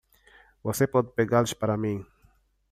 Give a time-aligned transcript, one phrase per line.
[0.63, 2.03] Você pode pegá-los para mim!